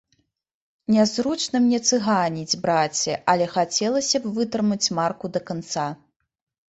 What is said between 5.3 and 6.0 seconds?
да канца.